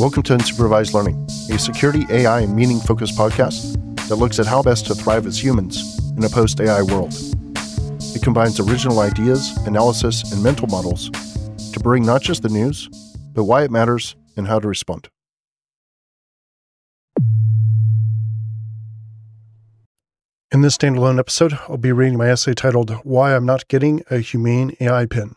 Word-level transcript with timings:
Welcome 0.00 0.24
to 0.24 0.36
Unsupervised 0.36 0.92
Learning, 0.92 1.24
a 1.54 1.56
security, 1.56 2.04
AI, 2.10 2.40
and 2.40 2.56
meaning 2.56 2.80
focused 2.80 3.16
podcast 3.16 3.74
that 4.08 4.16
looks 4.16 4.40
at 4.40 4.46
how 4.46 4.60
best 4.60 4.86
to 4.86 4.94
thrive 4.94 5.24
as 5.24 5.42
humans 5.42 6.00
in 6.16 6.24
a 6.24 6.28
post 6.28 6.60
AI 6.60 6.82
world. 6.82 7.14
It 8.12 8.20
combines 8.20 8.58
original 8.58 8.98
ideas, 8.98 9.56
analysis, 9.68 10.32
and 10.32 10.42
mental 10.42 10.66
models 10.66 11.10
to 11.72 11.80
bring 11.80 12.04
not 12.04 12.22
just 12.22 12.42
the 12.42 12.48
news, 12.48 12.88
but 13.34 13.44
why 13.44 13.62
it 13.62 13.70
matters 13.70 14.16
and 14.36 14.48
how 14.48 14.58
to 14.58 14.66
respond. 14.66 15.08
In 20.50 20.62
this 20.62 20.76
standalone 20.76 21.20
episode, 21.20 21.56
I'll 21.68 21.76
be 21.76 21.92
reading 21.92 22.18
my 22.18 22.30
essay 22.30 22.54
titled 22.54 22.90
Why 23.04 23.36
I'm 23.36 23.46
Not 23.46 23.68
Getting 23.68 24.02
a 24.10 24.18
Humane 24.18 24.76
AI 24.80 25.06
Pin. 25.06 25.36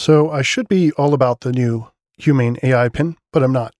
So 0.00 0.30
I 0.30 0.40
should 0.40 0.66
be 0.66 0.92
all 0.92 1.12
about 1.12 1.40
the 1.40 1.52
new 1.52 1.88
Humane 2.16 2.56
AI 2.62 2.88
pin, 2.88 3.18
but 3.34 3.42
I'm 3.42 3.52
not. 3.52 3.74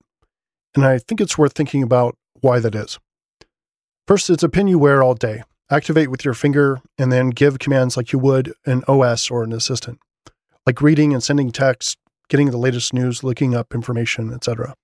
And 0.75 0.85
I 0.85 0.99
think 0.99 1.19
it's 1.19 1.39
worth 1.39 1.55
thinking 1.55 1.83
about 1.83 2.15
why 2.43 2.59
that 2.59 2.75
is. 2.75 2.99
First, 4.07 4.29
it's 4.29 4.43
a 4.43 4.51
pin 4.51 4.69
you 4.69 4.79
wear 4.79 5.03
all 5.03 5.15
day. 5.15 5.45
Activate 5.71 6.11
with 6.11 6.23
your 6.23 6.35
finger 6.35 6.83
and 6.99 7.11
then 7.11 7.31
give 7.31 7.59
commands 7.59 7.97
like 7.97 8.13
you 8.13 8.19
would 8.19 8.53
an 8.67 8.85
OS 8.87 9.31
or 9.31 9.45
an 9.45 9.55
assistant, 9.55 9.99
like 10.67 10.83
reading 10.83 11.15
and 11.15 11.23
sending 11.23 11.51
text, 11.51 11.97
getting 12.29 12.51
the 12.51 12.59
latest 12.59 12.93
news, 12.93 13.25
looking 13.25 13.55
up 13.55 13.75
information, 13.75 14.31
etc. 14.31 14.75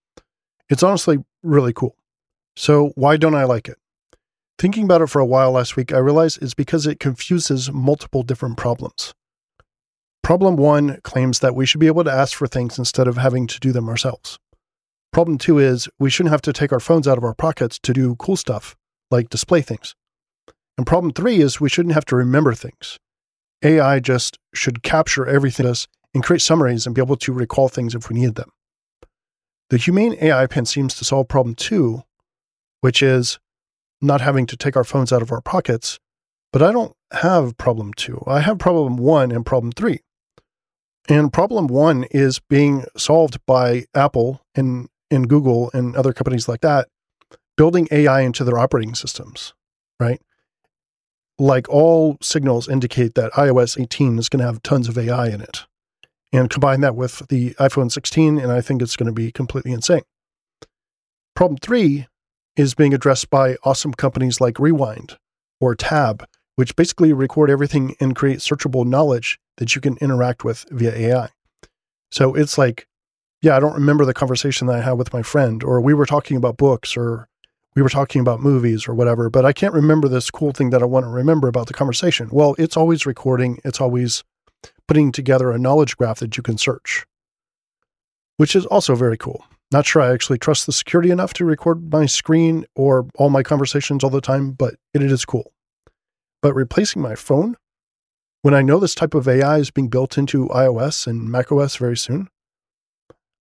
It's 0.70 0.82
honestly 0.82 1.18
really 1.42 1.74
cool. 1.74 1.96
So 2.56 2.92
why 2.94 3.18
don't 3.18 3.34
I 3.34 3.44
like 3.44 3.68
it? 3.68 3.76
Thinking 4.58 4.84
about 4.84 5.02
it 5.02 5.10
for 5.10 5.20
a 5.20 5.26
while 5.26 5.52
last 5.52 5.76
week, 5.76 5.92
I 5.92 5.98
realized 5.98 6.40
it's 6.40 6.54
because 6.54 6.86
it 6.86 6.98
confuses 6.98 7.70
multiple 7.70 8.22
different 8.22 8.56
problems. 8.56 9.12
Problem 10.26 10.56
one 10.56 11.00
claims 11.02 11.38
that 11.38 11.54
we 11.54 11.66
should 11.66 11.78
be 11.78 11.86
able 11.86 12.02
to 12.02 12.10
ask 12.10 12.36
for 12.36 12.48
things 12.48 12.80
instead 12.80 13.06
of 13.06 13.16
having 13.16 13.46
to 13.46 13.60
do 13.60 13.70
them 13.70 13.88
ourselves. 13.88 14.40
Problem 15.12 15.38
two 15.38 15.60
is 15.60 15.88
we 16.00 16.10
shouldn't 16.10 16.32
have 16.32 16.42
to 16.42 16.52
take 16.52 16.72
our 16.72 16.80
phones 16.80 17.06
out 17.06 17.16
of 17.16 17.22
our 17.22 17.32
pockets 17.32 17.78
to 17.84 17.92
do 17.92 18.16
cool 18.16 18.34
stuff, 18.34 18.74
like 19.08 19.30
display 19.30 19.60
things. 19.60 19.94
And 20.76 20.84
problem 20.84 21.12
three 21.12 21.36
is 21.40 21.60
we 21.60 21.68
shouldn't 21.68 21.94
have 21.94 22.06
to 22.06 22.16
remember 22.16 22.54
things. 22.54 22.98
AI 23.62 24.00
just 24.00 24.36
should 24.52 24.82
capture 24.82 25.24
everything 25.24 25.64
us 25.64 25.86
and 26.12 26.24
create 26.24 26.42
summaries 26.42 26.86
and 26.86 26.94
be 26.96 27.00
able 27.00 27.14
to 27.18 27.32
recall 27.32 27.68
things 27.68 27.94
if 27.94 28.10
we 28.10 28.18
need 28.18 28.34
them. 28.34 28.50
The 29.70 29.76
Humane 29.76 30.16
AI 30.20 30.48
Pin 30.48 30.66
seems 30.66 30.96
to 30.96 31.04
solve 31.04 31.28
problem 31.28 31.54
two, 31.54 32.02
which 32.80 33.00
is 33.00 33.38
not 34.02 34.20
having 34.22 34.46
to 34.46 34.56
take 34.56 34.74
our 34.74 34.82
phones 34.82 35.12
out 35.12 35.22
of 35.22 35.30
our 35.30 35.40
pockets. 35.40 36.00
But 36.52 36.64
I 36.64 36.72
don't 36.72 36.96
have 37.12 37.56
problem 37.58 37.94
two. 37.94 38.24
I 38.26 38.40
have 38.40 38.58
problem 38.58 38.96
one 38.96 39.30
and 39.30 39.46
problem 39.46 39.70
three. 39.70 40.00
And 41.08 41.32
problem 41.32 41.68
one 41.68 42.04
is 42.10 42.40
being 42.40 42.84
solved 42.96 43.38
by 43.46 43.84
Apple 43.94 44.40
and, 44.54 44.88
and 45.10 45.28
Google 45.28 45.70
and 45.72 45.94
other 45.94 46.12
companies 46.12 46.48
like 46.48 46.62
that, 46.62 46.88
building 47.56 47.86
AI 47.90 48.22
into 48.22 48.44
their 48.44 48.58
operating 48.58 48.94
systems, 48.94 49.54
right? 50.00 50.20
Like 51.38 51.68
all 51.68 52.16
signals 52.20 52.68
indicate 52.68 53.14
that 53.14 53.32
iOS 53.32 53.80
18 53.80 54.18
is 54.18 54.28
going 54.28 54.40
to 54.40 54.46
have 54.46 54.62
tons 54.62 54.88
of 54.88 54.98
AI 54.98 55.28
in 55.28 55.40
it. 55.40 55.64
And 56.32 56.50
combine 56.50 56.80
that 56.80 56.96
with 56.96 57.22
the 57.28 57.54
iPhone 57.54 57.90
16, 57.90 58.38
and 58.38 58.50
I 58.50 58.60
think 58.60 58.82
it's 58.82 58.96
going 58.96 59.06
to 59.06 59.12
be 59.12 59.30
completely 59.30 59.72
insane. 59.72 60.02
Problem 61.34 61.58
three 61.58 62.06
is 62.56 62.74
being 62.74 62.92
addressed 62.92 63.30
by 63.30 63.56
awesome 63.62 63.94
companies 63.94 64.40
like 64.40 64.58
Rewind 64.58 65.18
or 65.60 65.74
Tab, 65.74 66.26
which 66.56 66.74
basically 66.74 67.12
record 67.12 67.48
everything 67.48 67.94
and 68.00 68.16
create 68.16 68.38
searchable 68.38 68.84
knowledge 68.84 69.38
that 69.56 69.74
you 69.74 69.80
can 69.80 69.96
interact 69.98 70.44
with 70.44 70.66
via 70.70 70.92
AI. 70.92 71.28
So 72.10 72.34
it's 72.34 72.56
like, 72.56 72.86
yeah, 73.42 73.56
I 73.56 73.60
don't 73.60 73.74
remember 73.74 74.04
the 74.04 74.14
conversation 74.14 74.66
that 74.66 74.76
I 74.76 74.80
had 74.80 74.92
with 74.92 75.12
my 75.12 75.22
friend, 75.22 75.62
or 75.62 75.80
we 75.80 75.94
were 75.94 76.06
talking 76.06 76.36
about 76.36 76.56
books, 76.56 76.96
or 76.96 77.28
we 77.74 77.82
were 77.82 77.88
talking 77.88 78.20
about 78.20 78.40
movies, 78.40 78.88
or 78.88 78.94
whatever, 78.94 79.28
but 79.28 79.44
I 79.44 79.52
can't 79.52 79.74
remember 79.74 80.08
this 80.08 80.30
cool 80.30 80.52
thing 80.52 80.70
that 80.70 80.82
I 80.82 80.86
want 80.86 81.04
to 81.04 81.10
remember 81.10 81.46
about 81.46 81.66
the 81.66 81.74
conversation. 81.74 82.28
Well, 82.32 82.54
it's 82.58 82.76
always 82.76 83.04
recording, 83.04 83.58
it's 83.64 83.80
always 83.80 84.24
putting 84.88 85.12
together 85.12 85.50
a 85.50 85.58
knowledge 85.58 85.96
graph 85.96 86.20
that 86.20 86.36
you 86.36 86.42
can 86.42 86.56
search, 86.58 87.04
which 88.38 88.56
is 88.56 88.64
also 88.66 88.94
very 88.94 89.18
cool. 89.18 89.44
Not 89.72 89.84
sure 89.84 90.00
I 90.00 90.12
actually 90.12 90.38
trust 90.38 90.66
the 90.66 90.72
security 90.72 91.10
enough 91.10 91.34
to 91.34 91.44
record 91.44 91.92
my 91.92 92.06
screen 92.06 92.64
or 92.76 93.06
all 93.16 93.30
my 93.30 93.42
conversations 93.42 94.04
all 94.04 94.10
the 94.10 94.20
time, 94.20 94.52
but 94.52 94.76
it 94.94 95.02
is 95.02 95.24
cool. 95.24 95.52
But 96.40 96.54
replacing 96.54 97.02
my 97.02 97.14
phone, 97.14 97.56
when 98.46 98.54
I 98.54 98.62
know 98.62 98.78
this 98.78 98.94
type 98.94 99.14
of 99.14 99.26
AI 99.26 99.58
is 99.58 99.72
being 99.72 99.88
built 99.88 100.16
into 100.16 100.46
iOS 100.50 101.08
and 101.08 101.28
macOS 101.28 101.74
very 101.74 101.96
soon, 101.96 102.28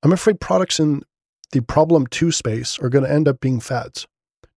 I'm 0.01 0.11
afraid 0.11 0.39
products 0.39 0.79
in 0.79 1.03
the 1.51 1.61
problem 1.61 2.07
two 2.07 2.31
space 2.31 2.79
are 2.79 2.89
going 2.89 3.03
to 3.03 3.11
end 3.11 3.27
up 3.27 3.39
being 3.39 3.59
fads. 3.59 4.07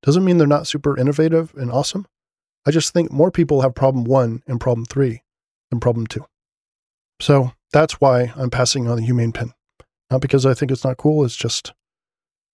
Doesn't 0.03 0.23
mean 0.23 0.37
they're 0.37 0.47
not 0.47 0.65
super 0.65 0.97
innovative 0.97 1.53
and 1.55 1.69
awesome. 1.69 2.07
I 2.65 2.71
just 2.71 2.93
think 2.93 3.11
more 3.11 3.29
people 3.29 3.59
have 3.59 3.75
problem 3.75 4.05
one 4.05 4.41
and 4.47 4.57
problem 4.57 4.85
three 4.85 5.21
than 5.69 5.81
problem 5.81 6.07
two. 6.07 6.25
So 7.19 7.51
that's 7.73 7.99
why 7.99 8.31
I'm 8.37 8.49
passing 8.49 8.87
on 8.87 8.95
the 8.95 9.03
Humane 9.03 9.33
Pin. 9.33 9.51
Not 10.09 10.21
because 10.21 10.45
I 10.45 10.53
think 10.53 10.71
it's 10.71 10.85
not 10.85 10.95
cool, 10.95 11.25
it's 11.25 11.35
just 11.35 11.73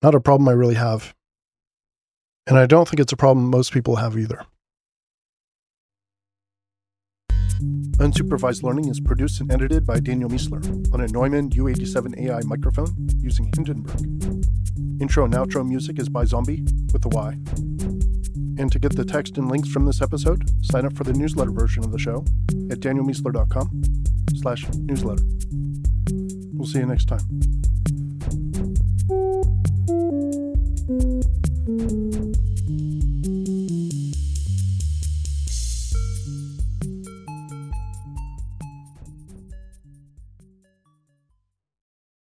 not 0.01 0.16
a 0.16 0.22
problem 0.22 0.47
I 0.47 0.53
really 0.53 0.75
have. 0.75 1.13
And 2.47 2.57
I 2.57 2.68
don't 2.68 2.88
think 2.88 3.01
it's 3.01 3.12
a 3.12 3.18
problem 3.18 3.50
most 3.50 3.74
people 3.74 3.97
have 3.97 4.18
either. 4.18 4.46
Unsupervised 8.01 8.63
Learning 8.63 8.88
is 8.88 9.00
produced 9.00 9.41
and 9.41 9.51
edited 9.51 9.85
by 9.85 10.00
Daniel 10.00 10.28
Miessler 10.28 10.66
on 10.91 11.01
a 11.01 11.07
Neumann 11.09 11.51
U87 11.51 12.19
AI 12.19 12.41
microphone 12.45 12.88
using 13.19 13.51
Hindenburg. 13.56 14.01
Intro 15.00 15.25
and 15.25 15.35
outro 15.35 15.63
music 15.63 16.00
is 16.00 16.09
by 16.09 16.25
Zombie 16.25 16.66
with 16.94 17.06
a 17.06 17.09
Y. 17.09 17.38
And 18.57 18.72
to 18.72 18.79
get 18.79 18.95
the 18.95 19.06
text 19.06 19.38
and 19.38 19.51
links 19.51 19.69
from 19.69 19.85
this 19.85 20.01
episode, 20.01 20.50
sign 20.66 20.88
up 20.88 20.97
for 20.97 21.03
the 21.03 21.13
newsletter 21.13 21.51
version 21.51 21.84
of 21.84 21.91
the 21.91 22.00
show 22.00 22.25
at 22.72 22.79
danielmiessler.com 22.79 23.84
slash 24.35 24.68
newsletter. 24.79 25.23
We'll 26.53 26.68
see 26.68 26.79
you 26.79 26.88
next 26.88 27.06
time. 27.06 27.61